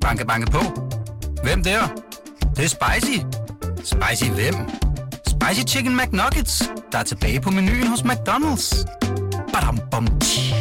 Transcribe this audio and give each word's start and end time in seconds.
Banke, 0.00 0.26
banke 0.26 0.50
på. 0.50 0.62
Hvem 1.44 1.62
der? 1.62 1.80
Det, 2.40 2.56
det 2.56 2.64
er 2.64 2.72
spicy. 2.78 3.18
Spicy 3.92 4.30
hvem? 4.38 4.54
Spicy 5.32 5.74
Chicken 5.74 5.96
McNuggets, 5.96 6.62
der 6.92 6.98
er 6.98 7.02
tilbage 7.02 7.40
på 7.40 7.50
menuen 7.50 7.86
hos 7.86 8.00
McDonald's. 8.00 8.66
Badum, 9.52 9.78
bom, 9.90 10.06
tji. 10.20 10.54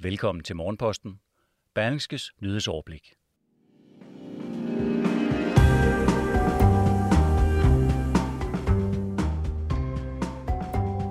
Velkommen 0.00 0.44
til 0.44 0.56
Morgenposten. 0.56 1.20
Berlingskes 1.74 2.32
nyhedsoverblik. 2.42 3.14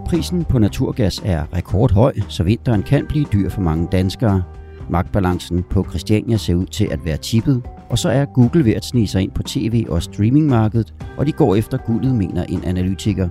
Prisen 0.08 0.46
på 0.46 0.60
naturgas 0.60 1.21
er 1.26 1.54
rekordhøj, 1.54 2.14
så 2.30 2.44
vinteren 2.44 2.84
kan 2.84 3.06
blive 3.06 3.26
dyr 3.34 3.50
for 3.50 3.62
mange 3.62 3.88
danskere. 3.92 4.44
Magtbalancen 4.89 5.64
på 5.64 5.86
Christiania 5.89 6.38
ser 6.38 6.56
ud 6.56 6.65
til 6.65 6.88
at 6.92 7.06
være 7.06 7.18
tippet, 7.18 7.61
og 7.89 7.98
så 7.98 8.10
er 8.10 8.25
Google 8.25 8.65
ved 8.65 8.74
at 8.74 8.86
snige 8.86 9.07
sig 9.07 9.21
ind 9.21 9.32
på 9.32 9.43
tv- 9.43 9.86
og 9.89 10.04
streamingmarkedet, 10.04 10.93
og 11.18 11.25
de 11.25 11.32
går 11.32 11.56
efter 11.56 11.78
guldet, 11.78 12.15
mener 12.15 12.43
en 12.43 12.64
analytiker. 12.64 13.29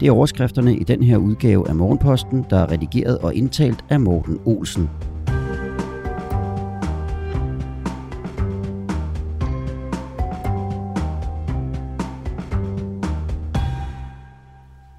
Det 0.00 0.08
er 0.08 0.12
overskrifterne 0.12 0.76
i 0.76 0.84
den 0.84 1.02
her 1.02 1.16
udgave 1.16 1.68
af 1.68 1.74
Morgenposten, 1.74 2.44
der 2.50 2.58
er 2.58 2.72
redigeret 2.72 3.18
og 3.18 3.34
indtalt 3.34 3.84
af 3.88 4.00
Morten 4.00 4.38
Olsen. 4.44 4.90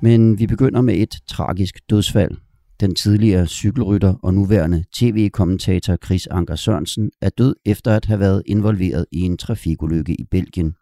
Men 0.08 0.40
vi 0.40 0.48
begynder 0.48 0.82
med 0.82 0.96
et 0.96 1.16
tragisk 1.28 1.76
dødsfald. 1.90 2.32
Den 2.80 2.96
tidligere 2.96 3.48
cykelrytter 3.48 4.14
og 4.24 4.34
nuværende 4.34 4.84
tv-kommentator 4.94 5.98
Chris 6.06 6.28
Anker 6.28 6.56
Sørensen 6.56 7.12
er 7.22 7.30
død 7.30 7.56
efter 7.66 7.96
at 7.96 8.06
have 8.06 8.20
været 8.20 8.44
involveret 8.46 9.06
i 9.12 9.22
en 9.22 9.38
trafikulykke 9.38 10.14
i 10.22 10.23
Belgien. 10.31 10.73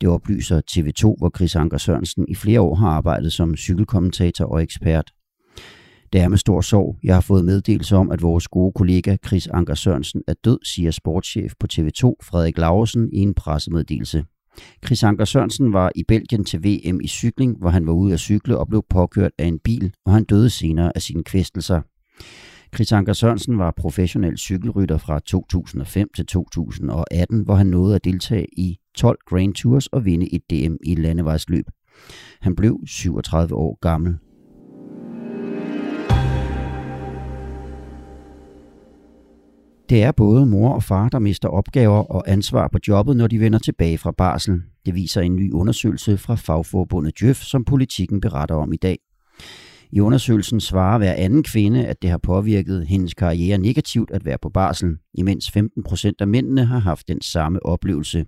Det 0.00 0.08
oplyser 0.08 0.60
TV2, 0.70 1.18
hvor 1.18 1.30
Chris 1.36 1.56
Anker 1.56 1.78
Sørensen 1.78 2.24
i 2.28 2.34
flere 2.34 2.60
år 2.60 2.74
har 2.74 2.88
arbejdet 2.88 3.32
som 3.32 3.56
cykelkommentator 3.56 4.44
og 4.44 4.62
ekspert. 4.62 5.12
Det 6.12 6.20
er 6.20 6.28
med 6.28 6.38
stor 6.38 6.60
sorg, 6.60 6.96
jeg 7.04 7.14
har 7.16 7.20
fået 7.20 7.44
meddelelse 7.44 7.96
om, 7.96 8.10
at 8.10 8.22
vores 8.22 8.48
gode 8.48 8.72
kollega 8.72 9.16
Chris 9.26 9.46
Anker 9.46 9.74
Sørensen 9.74 10.22
er 10.28 10.34
død, 10.44 10.58
siger 10.64 10.90
sportschef 10.90 11.52
på 11.60 11.66
TV2 11.72 12.02
Frederik 12.22 12.58
Lausen 12.58 13.08
i 13.12 13.18
en 13.18 13.34
pressemeddelelse. 13.34 14.24
Chris 14.86 15.02
Anker 15.02 15.24
Sørensen 15.24 15.72
var 15.72 15.92
i 15.94 16.02
Belgien 16.08 16.44
til 16.44 16.64
VM 16.64 17.00
i 17.00 17.08
cykling, 17.08 17.58
hvor 17.58 17.70
han 17.70 17.86
var 17.86 17.92
ude 17.92 18.12
at 18.12 18.20
cykle 18.20 18.58
og 18.58 18.68
blev 18.68 18.82
påkørt 18.88 19.32
af 19.38 19.46
en 19.46 19.58
bil, 19.58 19.92
og 20.06 20.12
han 20.12 20.24
døde 20.24 20.50
senere 20.50 20.92
af 20.94 21.02
sine 21.02 21.24
kvæstelser. 21.24 21.80
Chris 22.74 22.92
Anker 22.92 23.12
Sørensen 23.12 23.58
var 23.58 23.74
professionel 23.76 24.38
cykelrytter 24.38 24.98
fra 24.98 25.20
2005 25.20 26.08
til 26.16 26.26
2018, 26.26 27.40
hvor 27.40 27.54
han 27.54 27.66
nåede 27.66 27.94
at 27.94 28.04
deltage 28.04 28.46
i 28.56 28.78
12 28.94 29.18
Grand 29.26 29.54
Tours 29.54 29.86
og 29.86 30.04
vinde 30.04 30.34
et 30.34 30.42
DM 30.50 30.74
i 30.84 30.94
landevejsløb. 30.94 31.64
Han 32.40 32.56
blev 32.56 32.80
37 32.86 33.54
år 33.54 33.78
gammel. 33.80 34.16
Det 39.88 40.02
er 40.02 40.12
både 40.12 40.46
mor 40.46 40.74
og 40.74 40.82
far, 40.82 41.08
der 41.08 41.18
mister 41.18 41.48
opgaver 41.48 42.12
og 42.12 42.30
ansvar 42.30 42.68
på 42.68 42.78
jobbet, 42.88 43.16
når 43.16 43.26
de 43.26 43.40
vender 43.40 43.58
tilbage 43.58 43.98
fra 43.98 44.12
barsel. 44.18 44.62
Det 44.86 44.94
viser 44.94 45.20
en 45.20 45.36
ny 45.36 45.52
undersøgelse 45.52 46.18
fra 46.18 46.34
fagforbundet 46.34 47.14
Djøf, 47.20 47.36
som 47.36 47.64
politikken 47.64 48.20
beretter 48.20 48.54
om 48.54 48.72
i 48.72 48.76
dag. 48.76 48.98
I 49.90 50.00
undersøgelsen 50.00 50.60
svarer 50.60 50.98
hver 50.98 51.12
anden 51.12 51.42
kvinde, 51.42 51.86
at 51.86 52.02
det 52.02 52.10
har 52.10 52.18
påvirket 52.18 52.86
hendes 52.86 53.14
karriere 53.14 53.58
negativt 53.58 54.10
at 54.10 54.24
være 54.24 54.38
på 54.42 54.48
barsel, 54.48 54.96
imens 55.14 55.50
15 55.50 55.82
procent 55.82 56.20
af 56.20 56.28
mændene 56.28 56.64
har 56.64 56.78
haft 56.78 57.08
den 57.08 57.20
samme 57.22 57.66
oplevelse. 57.66 58.26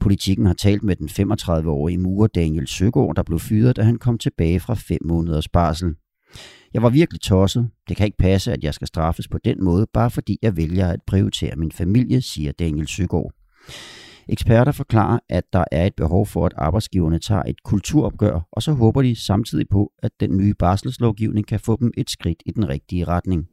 Politikken 0.00 0.46
har 0.46 0.54
talt 0.54 0.82
med 0.82 0.96
den 0.96 1.08
35-årige 1.08 1.98
murer 1.98 2.26
Daniel 2.26 2.66
Søgaard, 2.66 3.14
der 3.16 3.22
blev 3.22 3.38
fyret, 3.38 3.76
da 3.76 3.82
han 3.82 3.98
kom 3.98 4.18
tilbage 4.18 4.60
fra 4.60 4.74
fem 4.74 5.00
måneders 5.04 5.48
barsel. 5.48 5.94
Jeg 6.74 6.82
var 6.82 6.88
virkelig 6.88 7.20
tosset. 7.20 7.70
Det 7.88 7.96
kan 7.96 8.06
ikke 8.06 8.18
passe, 8.18 8.52
at 8.52 8.64
jeg 8.64 8.74
skal 8.74 8.86
straffes 8.86 9.28
på 9.28 9.38
den 9.44 9.64
måde, 9.64 9.86
bare 9.94 10.10
fordi 10.10 10.38
jeg 10.42 10.56
vælger 10.56 10.88
at 10.88 11.00
prioritere 11.06 11.56
min 11.56 11.72
familie, 11.72 12.22
siger 12.22 12.52
Daniel 12.52 12.88
Søgaard. 12.88 13.32
Eksperter 14.28 14.72
forklarer, 14.72 15.18
at 15.28 15.44
der 15.52 15.64
er 15.72 15.86
et 15.86 15.94
behov 15.94 16.26
for, 16.26 16.46
at 16.46 16.52
arbejdsgiverne 16.56 17.18
tager 17.18 17.42
et 17.42 17.62
kulturopgør, 17.62 18.48
og 18.52 18.62
så 18.62 18.72
håber 18.72 19.02
de 19.02 19.26
samtidig 19.26 19.66
på, 19.70 19.92
at 19.98 20.10
den 20.20 20.36
nye 20.36 20.54
barselslovgivning 20.54 21.46
kan 21.46 21.60
få 21.60 21.76
dem 21.80 21.90
et 21.96 22.10
skridt 22.10 22.42
i 22.46 22.50
den 22.50 22.68
rigtige 22.68 23.04
retning. 23.04 23.46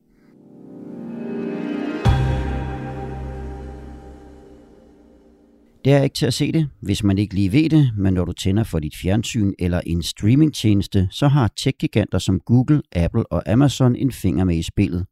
Det 5.85 5.93
er 5.93 6.03
ikke 6.03 6.13
til 6.13 6.25
at 6.25 6.33
se 6.33 6.51
det, 6.51 6.69
hvis 6.81 7.03
man 7.03 7.17
ikke 7.17 7.35
lige 7.35 7.51
ved 7.51 7.69
det, 7.69 7.91
men 7.97 8.13
når 8.13 8.25
du 8.25 8.31
tænder 8.31 8.63
for 8.63 8.79
dit 8.79 8.95
fjernsyn 9.01 9.51
eller 9.59 9.81
en 9.85 10.03
streamingtjeneste, 10.03 11.07
så 11.11 11.27
har 11.27 11.51
tech-giganter 11.57 12.19
som 12.19 12.39
Google, 12.39 12.81
Apple 12.95 13.31
og 13.31 13.51
Amazon 13.51 13.95
en 13.95 14.11
finger 14.11 14.43
med 14.43 14.57
i 14.57 14.63
spillet. 14.63 15.05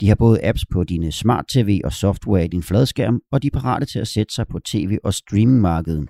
De 0.00 0.08
har 0.08 0.14
både 0.14 0.44
apps 0.44 0.66
på 0.72 0.84
dine 0.84 1.12
smart-tv 1.12 1.80
og 1.84 1.92
software 1.92 2.44
i 2.44 2.48
din 2.48 2.62
fladskærm, 2.62 3.20
og 3.32 3.42
de 3.42 3.46
er 3.46 3.50
parate 3.60 3.86
til 3.86 3.98
at 3.98 4.08
sætte 4.08 4.34
sig 4.34 4.46
på 4.50 4.58
tv- 4.58 4.98
og 5.04 5.14
streamingmarkedet. 5.14 6.08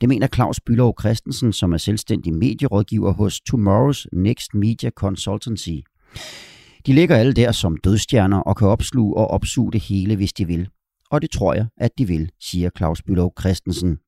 Det 0.00 0.08
mener 0.08 0.26
Claus 0.26 0.60
Bylov 0.66 0.94
Christensen, 1.00 1.52
som 1.52 1.72
er 1.72 1.76
selvstændig 1.76 2.34
medierådgiver 2.34 3.12
hos 3.12 3.40
Tomorrow's 3.50 4.04
Next 4.12 4.54
Media 4.54 4.90
Consultancy. 4.90 5.78
De 6.86 6.92
ligger 6.92 7.16
alle 7.16 7.32
der 7.32 7.52
som 7.52 7.76
dødstjerner 7.76 8.38
og 8.38 8.56
kan 8.56 8.68
opsluge 8.68 9.16
og 9.16 9.30
opsuge 9.30 9.72
det 9.72 9.80
hele, 9.80 10.16
hvis 10.16 10.32
de 10.32 10.46
vil. 10.46 10.68
Og 11.10 11.22
det 11.22 11.30
tror 11.30 11.54
jeg, 11.54 11.66
at 11.76 11.90
de 11.98 12.06
vil, 12.06 12.30
siger 12.40 12.70
Claus 12.76 13.02
Bylov 13.02 13.32
Christensen. 13.40 13.98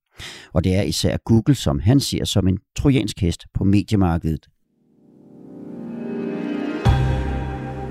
Og 0.53 0.65
det 0.65 0.75
er 0.75 0.83
især 0.83 1.17
Google, 1.17 1.55
som 1.55 1.79
han 1.79 2.01
ser 2.01 2.25
som 2.25 2.49
en 2.49 2.59
trojansk 2.77 3.21
hest 3.21 3.47
på 3.55 3.65
mediemarkedet. 3.65 4.49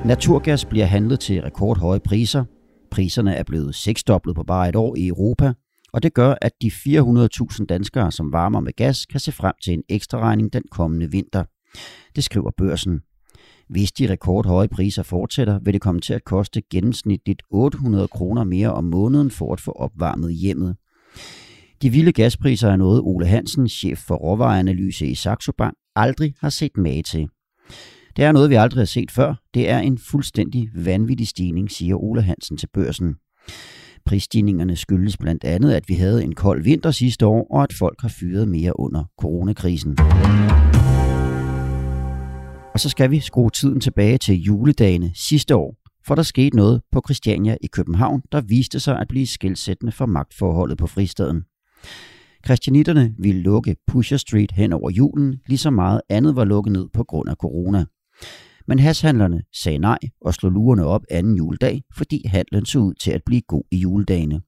Naturgas 0.06 0.66
bliver 0.66 0.86
handlet 0.86 1.20
til 1.20 1.42
rekordhøje 1.42 2.00
priser. 2.00 2.46
Priserne 2.92 3.36
er 3.36 3.44
blevet 3.44 3.76
seksdoblet 3.76 4.36
på 4.36 4.44
bare 4.44 4.70
et 4.70 4.76
år 4.76 4.96
i 4.96 5.08
Europa, 5.08 5.54
og 5.94 6.04
det 6.04 6.14
gør, 6.14 6.36
at 6.42 6.52
de 6.62 6.68
400.000 6.68 7.66
danskere, 7.66 8.12
som 8.12 8.34
varmer 8.34 8.60
med 8.60 8.74
gas, 8.74 9.06
kan 9.06 9.20
se 9.20 9.32
frem 9.32 9.54
til 9.64 9.74
en 9.74 9.84
ekstra 9.90 10.20
regning 10.20 10.54
den 10.54 10.64
kommende 10.72 11.12
vinter. 11.12 11.44
Det 12.16 12.24
skriver 12.24 12.52
børsen. 12.58 13.02
Hvis 13.70 13.92
de 13.92 14.10
rekordhøje 14.10 14.68
priser 14.68 15.04
fortsætter, 15.04 15.60
vil 15.60 15.74
det 15.74 15.82
komme 15.82 16.02
til 16.02 16.14
at 16.14 16.24
koste 16.24 16.62
gennemsnitligt 16.72 17.42
800 17.50 18.08
kroner 18.08 18.44
mere 18.44 18.74
om 18.74 18.84
måneden 18.84 19.32
for 19.32 19.54
at 19.54 19.62
få 19.62 19.72
opvarmet 19.72 20.34
hjemmet. 20.34 20.76
De 21.82 21.90
vilde 21.90 22.12
gaspriser 22.12 22.70
er 22.70 22.76
noget 22.76 23.02
Ole 23.02 23.26
Hansen, 23.26 23.70
chef 23.70 23.98
for 23.98 24.16
råvareanalyse 24.16 25.08
i 25.08 25.16
Saxo 25.16 25.52
Bank, 25.58 25.74
aldrig 25.96 26.34
har 26.40 26.50
set 26.50 26.78
mage 26.78 27.04
til. 27.04 27.28
Det 28.16 28.26
er 28.26 28.32
noget, 28.32 28.50
vi 28.50 28.56
aldrig 28.56 28.82
har 28.82 28.86
set 28.86 29.12
før. 29.12 29.36
Det 29.54 29.70
er 29.70 29.80
en 29.80 29.98
fuldstændig 29.98 30.70
vanvittig 30.76 31.28
stigning, 31.28 31.72
siger 31.72 31.96
Ole 31.96 32.22
Hansen 32.22 32.58
til 32.58 32.70
børsen. 32.74 33.16
Prisstigningerne 34.06 34.76
skyldes 34.76 35.18
blandt 35.18 35.44
andet, 35.44 35.72
at 35.72 35.84
vi 35.88 35.94
havde 35.94 36.24
en 36.24 36.36
kold 36.36 36.64
vinter 36.64 36.92
sidste 36.92 37.26
år, 37.26 37.48
og 37.52 37.64
at 37.64 37.74
folk 37.74 38.02
har 38.02 38.14
fyret 38.20 38.48
mere 38.48 38.80
under 38.80 39.04
coronakrisen. 39.22 39.98
Og 42.80 42.82
så 42.82 42.90
skal 42.90 43.12
vi 43.12 43.20
skrue 43.20 43.50
tiden 43.50 43.82
tilbage 43.82 44.18
til 44.18 44.42
juledagene 44.42 45.12
sidste 45.16 45.56
år, 45.56 45.76
for 46.06 46.16
der 46.16 46.24
skete 46.24 46.56
noget 46.56 46.82
på 46.92 47.02
Christiania 47.06 47.58
i 47.62 47.68
København, 47.68 48.22
der 48.32 48.42
viste 48.42 48.80
sig 48.80 49.00
at 49.00 49.08
blive 49.08 49.28
skilsættende 49.28 49.92
for 49.92 50.06
magtforholdet 50.06 50.78
på 50.78 50.88
fristaden. 50.88 51.44
Christianitterne 52.46 53.14
ville 53.18 53.42
lukke 53.42 53.76
Pusher 53.88 54.18
Street 54.18 54.52
hen 54.52 54.74
over 54.74 54.90
julen, 54.90 55.40
ligesom 55.48 55.74
meget 55.74 56.02
andet 56.10 56.36
var 56.36 56.44
lukket 56.44 56.74
ned 56.74 56.88
på 56.94 57.04
grund 57.04 57.30
af 57.30 57.36
corona. 57.36 57.86
Men 58.68 58.80
hashandlerne 58.80 59.42
sagde 59.54 59.78
nej 59.78 60.00
og 60.22 60.34
slog 60.34 60.52
lurerne 60.52 60.86
op 60.86 61.02
anden 61.12 61.36
juledag, 61.36 61.84
fordi 61.98 62.28
handlen 62.28 62.66
så 62.66 62.80
ud 62.80 62.94
til 62.94 63.12
at 63.12 63.22
blive 63.26 63.42
god 63.42 63.64
i 63.72 63.78
juledagene. 63.78 64.42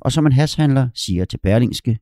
Og 0.00 0.12
som 0.12 0.26
en 0.26 0.32
hashandler 0.32 0.88
siger 0.94 1.24
til 1.24 1.38
Berlingske, 1.42 1.98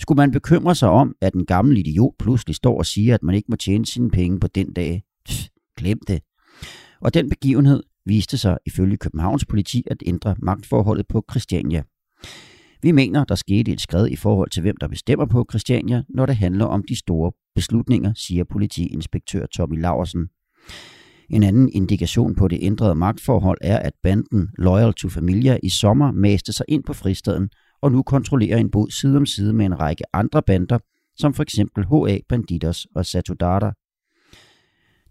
skulle 0.00 0.16
man 0.16 0.30
bekymre 0.30 0.74
sig 0.74 0.88
om, 0.88 1.14
at 1.20 1.34
en 1.34 1.46
gammel 1.46 1.78
idiot 1.78 2.14
pludselig 2.18 2.56
står 2.56 2.78
og 2.78 2.86
siger, 2.86 3.14
at 3.14 3.22
man 3.22 3.34
ikke 3.34 3.46
må 3.50 3.56
tjene 3.56 3.86
sine 3.86 4.10
penge 4.10 4.40
på 4.40 4.46
den 4.46 4.72
dag? 4.72 5.02
Pff, 5.28 5.48
glem 5.76 5.98
det. 6.08 6.20
Og 7.00 7.14
den 7.14 7.28
begivenhed 7.28 7.82
viste 8.06 8.38
sig 8.38 8.58
ifølge 8.66 8.96
Københavns 8.96 9.44
politi 9.44 9.84
at 9.90 10.02
ændre 10.06 10.36
magtforholdet 10.38 11.06
på 11.08 11.24
Christiania. 11.30 11.82
Vi 12.82 12.92
mener, 12.92 13.24
der 13.24 13.34
skete 13.34 13.72
et 13.72 13.80
skred 13.80 14.08
i 14.08 14.16
forhold 14.16 14.50
til, 14.50 14.60
hvem 14.60 14.76
der 14.76 14.88
bestemmer 14.88 15.26
på 15.26 15.46
Christiania, 15.50 16.02
når 16.08 16.26
det 16.26 16.36
handler 16.36 16.64
om 16.64 16.84
de 16.88 16.96
store 16.96 17.32
beslutninger, 17.54 18.12
siger 18.16 18.44
politiinspektør 18.44 19.46
Tommy 19.46 19.80
Laversen. 19.80 20.28
En 21.30 21.42
anden 21.42 21.70
indikation 21.72 22.34
på 22.34 22.48
det 22.48 22.58
ændrede 22.62 22.94
magtforhold 22.94 23.58
er, 23.60 23.78
at 23.78 23.92
banden 24.02 24.48
Loyal 24.58 24.92
to 24.92 25.08
Familia 25.08 25.58
i 25.62 25.68
sommer 25.68 26.12
maste 26.12 26.52
sig 26.52 26.66
ind 26.68 26.84
på 26.84 26.92
fristaden 26.92 27.50
og 27.82 27.92
nu 27.92 28.02
kontrollerer 28.02 28.58
en 28.58 28.70
bod 28.70 28.90
side 28.90 29.16
om 29.16 29.26
side 29.26 29.52
med 29.52 29.66
en 29.66 29.80
række 29.80 30.04
andre 30.12 30.42
bander, 30.42 30.78
som 31.16 31.34
for 31.34 31.42
eksempel 31.42 31.84
HA 31.84 32.18
Banditos 32.28 32.86
og 32.94 33.06
Satudata. 33.06 33.70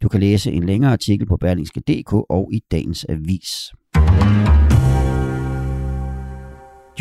Du 0.02 0.10
kan 0.10 0.20
læse 0.20 0.52
en 0.52 0.64
længere 0.64 0.92
artikel 0.92 1.28
på 1.28 1.38
berlingske.dk 1.38 2.14
og 2.14 2.50
i 2.54 2.62
dagens 2.72 3.06
avis. 3.10 3.72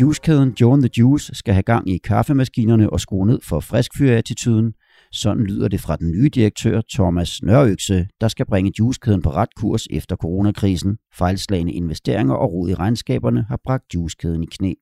Juicekæden 0.01 0.55
John 0.61 0.81
the 0.81 0.89
Juice 0.97 1.35
skal 1.35 1.53
have 1.53 1.63
gang 1.63 1.89
i 1.89 1.97
kaffemaskinerne 1.97 2.89
og 2.89 2.99
skrue 2.99 3.27
ned 3.27 3.39
for 3.43 3.59
friskfyrattituden. 3.59 4.73
Sådan 5.11 5.43
lyder 5.43 5.67
det 5.67 5.81
fra 5.81 5.95
den 5.95 6.11
nye 6.11 6.29
direktør 6.29 6.81
Thomas 6.93 7.41
Nørøkse, 7.43 8.07
der 8.21 8.27
skal 8.27 8.45
bringe 8.45 8.71
juicekæden 8.79 9.21
på 9.21 9.29
ret 9.29 9.55
kurs 9.55 9.87
efter 9.91 10.15
coronakrisen. 10.15 10.97
Fejlslagende 11.13 11.73
investeringer 11.73 12.33
og 12.33 12.53
rod 12.53 12.69
i 12.69 12.73
regnskaberne 12.73 13.45
har 13.49 13.59
bragt 13.63 13.93
juicekæden 13.93 14.43
i 14.43 14.47
knæ. 14.51 14.73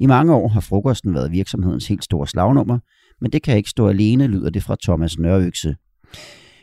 I 0.00 0.06
mange 0.06 0.34
år 0.34 0.48
har 0.48 0.60
frokosten 0.60 1.14
været 1.14 1.32
virksomhedens 1.32 1.88
helt 1.88 2.04
store 2.04 2.26
slagnummer, 2.26 2.78
men 3.20 3.32
det 3.32 3.42
kan 3.42 3.56
ikke 3.56 3.70
stå 3.70 3.88
alene, 3.88 4.26
lyder 4.26 4.50
det 4.50 4.62
fra 4.62 4.76
Thomas 4.82 5.18
Nørøkse. 5.18 5.76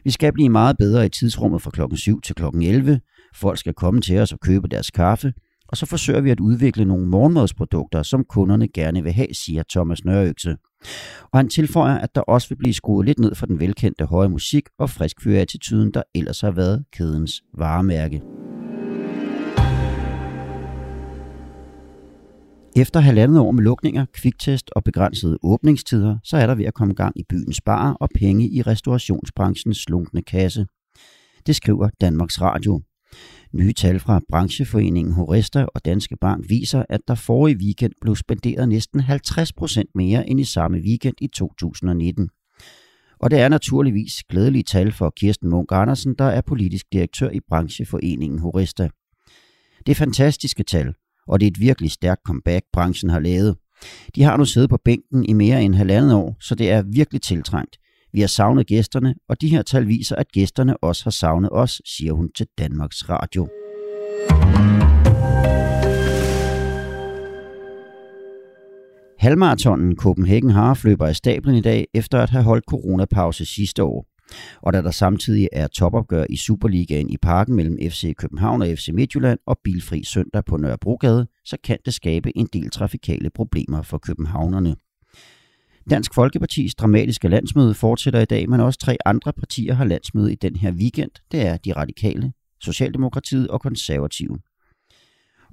Vi 0.03 0.12
skal 0.12 0.33
blive 0.33 0.50
meget 0.50 0.77
bedre 0.77 1.06
i 1.06 1.09
tidsrummet 1.09 1.62
fra 1.62 1.71
klokken 1.71 1.97
7 1.97 2.21
til 2.21 2.35
klokken 2.35 2.62
11. 2.62 3.00
Folk 3.35 3.59
skal 3.59 3.74
komme 3.74 4.01
til 4.01 4.19
os 4.19 4.31
og 4.31 4.39
købe 4.39 4.68
deres 4.68 4.91
kaffe, 4.91 5.33
og 5.68 5.77
så 5.77 5.85
forsøger 5.85 6.21
vi 6.21 6.30
at 6.30 6.39
udvikle 6.39 6.85
nogle 6.85 7.07
morgenmadsprodukter, 7.07 8.03
som 8.03 8.24
kunderne 8.30 8.68
gerne 8.68 9.03
vil 9.03 9.12
have, 9.12 9.33
siger 9.33 9.63
Thomas 9.69 10.06
Nørøkse. 10.06 10.57
Og 11.31 11.39
han 11.39 11.50
tilføjer, 11.50 11.97
at 11.97 12.15
der 12.15 12.21
også 12.21 12.50
vil 12.50 12.56
blive 12.56 12.74
skruet 12.74 13.06
lidt 13.06 13.19
ned 13.19 13.36
for 13.36 13.45
den 13.45 13.59
velkendte 13.59 14.06
høje 14.06 14.29
musik 14.29 14.63
og 14.79 14.89
friskfyrattituden, 14.89 15.91
der 15.91 16.03
ellers 16.15 16.41
har 16.41 16.51
været 16.51 16.86
kædens 16.91 17.41
varemærke. 17.57 18.21
Efter 22.75 23.00
halvandet 23.00 23.40
år 23.40 23.52
med 23.52 23.64
lukninger, 23.64 24.06
kviktest 24.14 24.70
og 24.75 24.84
begrænsede 24.84 25.38
åbningstider, 25.44 26.18
så 26.24 26.38
er 26.38 26.48
der 26.48 26.56
ved 26.56 26.66
at 26.66 26.74
komme 26.74 26.94
gang 26.94 27.20
i 27.20 27.24
byens 27.30 27.62
bar 27.62 27.94
og 27.94 28.10
penge 28.16 28.50
i 28.50 28.62
restaurationsbranchens 28.62 29.78
slunkne 29.78 30.22
kasse. 30.22 30.66
Det 31.46 31.56
skriver 31.56 31.90
Danmarks 32.02 32.42
Radio. 32.42 32.81
Nye 33.54 33.74
tal 33.74 34.00
fra 34.00 34.22
brancheforeningen 34.30 35.14
Horesta 35.14 35.66
og 35.75 35.86
Danske 35.86 36.18
Bank 36.22 36.46
viser, 36.50 36.84
at 36.90 37.02
der 37.08 37.16
forrige 37.16 37.58
weekend 37.58 37.94
blev 38.02 38.16
spenderet 38.16 38.70
næsten 38.70 39.00
50% 39.00 39.81
mere 39.96 40.30
end 40.30 40.40
i 40.40 40.44
samme 40.44 40.78
weekend 40.78 41.16
i 41.22 41.28
2019. 41.28 42.30
Og 43.20 43.31
det 43.31 43.40
er 43.40 43.50
naturligvis 43.50 44.24
glædelige 44.30 44.64
tal 44.64 44.92
for 44.92 45.14
Kirsten 45.18 45.50
Munk 45.50 45.70
Andersen, 45.72 46.16
der 46.20 46.25
er 46.25 46.42
politisk 46.42 46.86
direktør 46.94 47.30
i 47.30 47.40
brancheforeningen 47.50 48.40
Horesta. 48.40 48.90
Det 49.86 49.92
er 49.92 49.96
fantastiske 49.96 50.64
tal, 50.64 50.94
og 51.28 51.40
det 51.40 51.46
er 51.46 51.52
et 51.52 51.60
virkelig 51.60 51.92
stærkt 51.92 52.22
comeback, 52.25 52.66
branchen 52.74 53.10
har 53.10 53.20
lavet. 53.20 53.56
De 54.16 54.24
har 54.24 54.38
nu 54.38 54.46
siddet 54.46 54.70
på 54.70 54.78
bænken 54.86 55.25
i 55.25 55.34
mere 55.34 55.64
end 55.64 55.75
halvandet 55.75 56.14
år, 56.14 56.38
så 56.42 56.56
det 56.56 56.72
er 56.72 56.84
virkelig 56.94 57.22
tiltrængt. 57.22 57.78
Vi 58.14 58.20
har 58.20 58.28
savnet 58.28 58.68
gæsterne, 58.68 59.16
og 59.30 59.42
de 59.42 59.48
her 59.48 59.62
tal 59.62 59.88
viser, 59.88 60.16
at 60.16 60.31
gæsterne 60.31 60.84
også 60.84 61.04
har 61.04 61.12
savnet 61.12 61.50
os, 61.52 61.81
siger 61.86 62.14
hun 62.14 62.30
til 62.38 62.48
Danmarks 62.58 63.10
Radio. 63.10 63.48
Halmaratonen 69.20 69.96
Copenhagen 69.96 70.50
Half 70.50 70.84
løber 70.84 71.08
i 71.08 71.14
stablen 71.14 71.56
i 71.56 71.62
dag, 71.62 71.88
efter 71.94 72.20
at 72.20 72.30
have 72.30 72.44
holdt 72.44 72.66
coronapause 72.70 73.46
sidste 73.46 73.84
år. 73.84 74.12
Og 74.62 74.74
da 74.74 74.81
der 74.81 74.91
samtidig 74.91 75.50
er 75.53 75.68
topopgør 75.68 76.25
i 76.30 76.38
Superligaen 76.38 77.09
i 77.09 77.18
parken 77.18 77.56
mellem 77.56 77.77
FC 77.89 78.15
København 78.15 78.62
og 78.62 78.68
FC 78.68 78.89
Midtjylland 78.94 79.39
og 79.45 79.57
bilfri 79.63 80.03
søndag 80.03 80.45
på 80.45 80.57
Nørrebrogade, 80.57 81.27
så 81.45 81.57
kan 81.63 81.77
det 81.85 81.94
skabe 81.94 82.38
en 82.38 82.50
del 82.53 82.69
trafikale 82.69 83.30
problemer 83.30 83.81
for 83.81 83.97
københavnerne. 83.97 84.75
Dansk 85.89 86.13
Folkepartis 86.13 86.75
dramatiske 86.75 87.27
landsmøde 87.27 87.74
fortsætter 87.74 88.19
i 88.19 88.25
dag, 88.25 88.50
men 88.50 88.59
også 88.59 88.80
tre 88.80 88.97
andre 89.06 89.33
partier 89.33 89.74
har 89.74 89.85
landsmøde 89.85 90.31
i 90.31 90.36
den 90.36 90.56
her 90.56 90.71
weekend. 90.71 91.12
Det 91.31 91.47
er 91.47 91.57
de 91.57 91.74
radikale, 91.74 92.33
Socialdemokratiet 92.62 93.47
og 93.47 93.62
Konservative. 93.62 94.39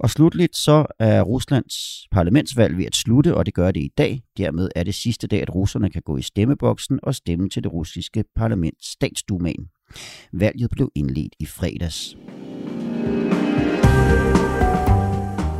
Og 0.03 0.09
slutligt 0.09 0.55
så 0.55 0.85
er 0.99 1.21
Ruslands 1.21 1.75
parlamentsvalg 2.11 2.77
ved 2.77 2.85
at 2.85 2.95
slutte, 2.95 3.35
og 3.35 3.45
det 3.45 3.53
gør 3.53 3.71
det 3.71 3.79
i 3.79 3.91
dag. 3.97 4.21
Dermed 4.37 4.69
er 4.75 4.83
det 4.83 4.93
sidste 4.93 5.27
dag, 5.27 5.41
at 5.41 5.55
russerne 5.55 5.89
kan 5.89 6.01
gå 6.05 6.17
i 6.17 6.21
stemmeboksen 6.21 6.99
og 7.03 7.15
stemme 7.15 7.49
til 7.49 7.63
det 7.63 7.73
russiske 7.73 8.23
parlament 8.35 8.85
statsdumaen. 8.85 9.65
Valget 10.33 10.69
blev 10.71 10.91
indledt 10.95 11.35
i 11.39 11.45
fredags. 11.45 12.17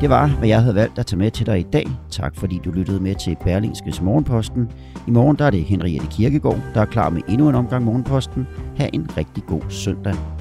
Det 0.01 0.09
var, 0.09 0.27
hvad 0.27 0.47
jeg 0.47 0.61
havde 0.61 0.75
valgt 0.75 0.99
at 0.99 1.05
tage 1.05 1.17
med 1.17 1.31
til 1.31 1.45
dig 1.45 1.59
i 1.59 1.65
dag. 1.73 1.87
Tak 2.09 2.35
fordi 2.35 2.59
du 2.65 2.71
lyttede 2.71 2.99
med 2.99 3.15
til 3.15 3.37
Berlingskes 3.43 4.01
Morgenposten. 4.01 4.71
I 5.07 5.11
morgen 5.11 5.37
der 5.37 5.45
er 5.45 5.51
det 5.51 5.63
Henriette 5.63 6.07
Kirkegaard, 6.11 6.61
der 6.73 6.81
er 6.81 6.85
klar 6.85 7.09
med 7.09 7.21
endnu 7.29 7.49
en 7.49 7.55
omgang 7.55 7.85
Morgenposten. 7.85 8.47
Ha' 8.77 8.89
en 8.93 9.17
rigtig 9.17 9.43
god 9.43 9.61
søndag. 9.69 10.40